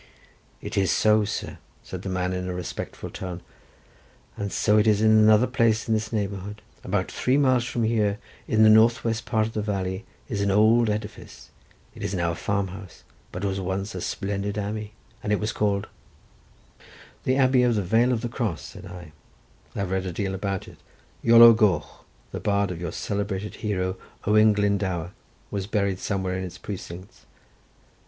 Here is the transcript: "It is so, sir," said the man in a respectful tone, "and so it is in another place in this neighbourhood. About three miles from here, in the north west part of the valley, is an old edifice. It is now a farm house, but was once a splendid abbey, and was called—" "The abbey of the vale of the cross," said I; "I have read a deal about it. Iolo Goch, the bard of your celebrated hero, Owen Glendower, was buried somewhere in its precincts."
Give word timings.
"It 0.61 0.79
is 0.79 0.89
so, 0.89 1.25
sir," 1.25 1.59
said 1.83 2.01
the 2.01 2.09
man 2.09 2.33
in 2.33 2.47
a 2.49 2.55
respectful 2.55 3.11
tone, 3.11 3.41
"and 4.35 4.51
so 4.51 4.79
it 4.79 4.87
is 4.87 4.99
in 4.99 5.11
another 5.11 5.45
place 5.45 5.87
in 5.87 5.93
this 5.93 6.11
neighbourhood. 6.11 6.63
About 6.83 7.11
three 7.11 7.37
miles 7.37 7.65
from 7.65 7.83
here, 7.83 8.17
in 8.47 8.63
the 8.63 8.69
north 8.71 9.03
west 9.03 9.25
part 9.27 9.45
of 9.45 9.53
the 9.53 9.61
valley, 9.61 10.03
is 10.27 10.41
an 10.41 10.49
old 10.49 10.89
edifice. 10.89 11.51
It 11.93 12.01
is 12.01 12.15
now 12.15 12.31
a 12.31 12.35
farm 12.35 12.69
house, 12.69 13.03
but 13.31 13.45
was 13.45 13.59
once 13.59 13.93
a 13.93 14.01
splendid 14.01 14.57
abbey, 14.57 14.93
and 15.21 15.39
was 15.39 15.53
called—" 15.53 15.85
"The 17.23 17.35
abbey 17.35 17.61
of 17.61 17.75
the 17.75 17.83
vale 17.83 18.11
of 18.11 18.21
the 18.21 18.27
cross," 18.27 18.63
said 18.63 18.87
I; 18.87 19.11
"I 19.75 19.79
have 19.81 19.91
read 19.91 20.07
a 20.07 20.11
deal 20.11 20.33
about 20.33 20.67
it. 20.67 20.79
Iolo 21.23 21.53
Goch, 21.53 22.05
the 22.31 22.39
bard 22.39 22.71
of 22.71 22.81
your 22.81 22.91
celebrated 22.91 23.57
hero, 23.57 23.97
Owen 24.25 24.53
Glendower, 24.53 25.11
was 25.51 25.67
buried 25.67 25.99
somewhere 25.99 26.39
in 26.39 26.43
its 26.43 26.57
precincts." 26.57 27.27